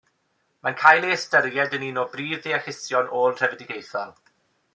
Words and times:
Mae'n 0.67 0.77
cael 0.83 1.05
ei 1.09 1.11
hystyried 1.15 1.75
yn 1.79 1.85
un 1.89 2.01
o'r 2.05 2.09
prif 2.15 2.41
ddeallusion 2.47 3.13
ôl-trefedigaethol. 3.21 4.19